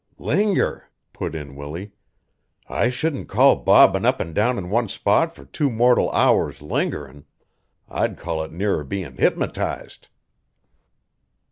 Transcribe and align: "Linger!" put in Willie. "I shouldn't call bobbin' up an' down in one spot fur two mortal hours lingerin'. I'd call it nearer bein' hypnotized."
"Linger!" 0.17 0.89
put 1.13 1.35
in 1.35 1.55
Willie. 1.55 1.91
"I 2.67 2.89
shouldn't 2.89 3.29
call 3.29 3.57
bobbin' 3.57 4.03
up 4.03 4.19
an' 4.19 4.33
down 4.33 4.57
in 4.57 4.71
one 4.71 4.87
spot 4.87 5.35
fur 5.35 5.45
two 5.45 5.69
mortal 5.69 6.09
hours 6.11 6.59
lingerin'. 6.59 7.25
I'd 7.87 8.17
call 8.17 8.41
it 8.41 8.51
nearer 8.51 8.83
bein' 8.83 9.17
hypnotized." 9.17 10.07